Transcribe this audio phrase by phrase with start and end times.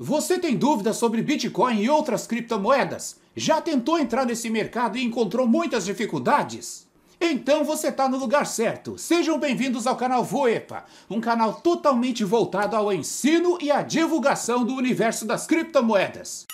[0.00, 3.16] Você tem dúvidas sobre Bitcoin e outras criptomoedas?
[3.34, 6.86] Já tentou entrar nesse mercado e encontrou muitas dificuldades?
[7.20, 8.96] Então você está no lugar certo.
[8.96, 14.72] Sejam bem-vindos ao canal Voepa, um canal totalmente voltado ao ensino e à divulgação do
[14.72, 16.46] universo das criptomoedas.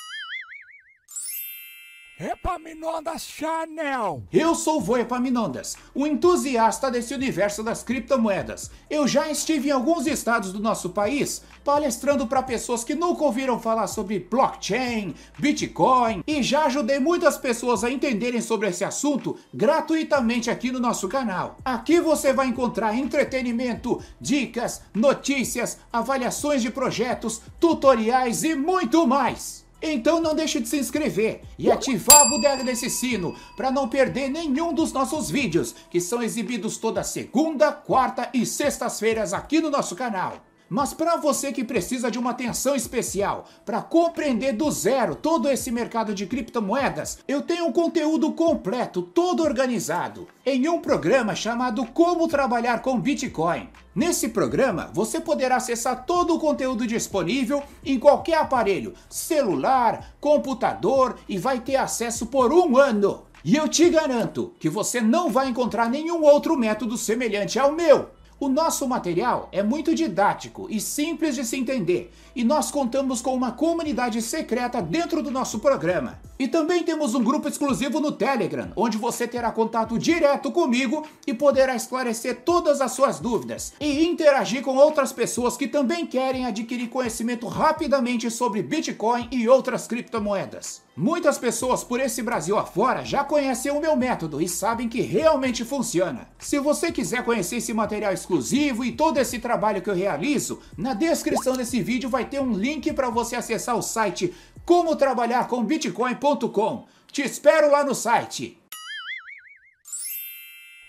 [2.24, 4.22] Epaminondas Chanel.
[4.32, 8.70] Eu sou o Epaminondas, um entusiasta desse universo das criptomoedas.
[8.88, 13.60] Eu já estive em alguns estados do nosso país palestrando para pessoas que nunca ouviram
[13.60, 20.48] falar sobre blockchain, Bitcoin e já ajudei muitas pessoas a entenderem sobre esse assunto gratuitamente
[20.48, 21.58] aqui no nosso canal.
[21.62, 29.63] Aqui você vai encontrar entretenimento, dicas, notícias, avaliações de projetos, tutoriais e muito mais.
[29.86, 34.30] Então não deixe de se inscrever e ativar a bodega desse sino para não perder
[34.30, 39.94] nenhum dos nossos vídeos que são exibidos toda segunda, quarta e sextas-feiras aqui no nosso
[39.94, 40.42] canal.
[40.68, 45.70] Mas para você que precisa de uma atenção especial para compreender do zero todo esse
[45.70, 52.26] mercado de criptomoedas, eu tenho um conteúdo completo, todo organizado, em um programa chamado Como
[52.28, 53.68] Trabalhar com Bitcoin.
[53.94, 61.38] Nesse programa, você poderá acessar todo o conteúdo disponível em qualquer aparelho, celular, computador e
[61.38, 63.22] vai ter acesso por um ano.
[63.44, 68.08] E eu te garanto que você não vai encontrar nenhum outro método semelhante ao meu.
[68.44, 73.34] O nosso material é muito didático e simples de se entender, e nós contamos com
[73.34, 76.18] uma comunidade secreta dentro do nosso programa.
[76.36, 81.32] E também temos um grupo exclusivo no Telegram, onde você terá contato direto comigo e
[81.32, 86.88] poderá esclarecer todas as suas dúvidas e interagir com outras pessoas que também querem adquirir
[86.88, 90.82] conhecimento rapidamente sobre Bitcoin e outras criptomoedas.
[90.96, 95.64] Muitas pessoas por esse Brasil afora já conhecem o meu método e sabem que realmente
[95.64, 96.28] funciona.
[96.38, 100.94] Se você quiser conhecer esse material exclusivo e todo esse trabalho que eu realizo, na
[100.94, 104.32] descrição desse vídeo vai ter um link para você acessar o site
[104.64, 106.86] como trabalhar com bitcoin.com.
[107.10, 108.58] Te espero lá no site.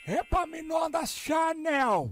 [0.07, 2.11] Epaminondas Chanel.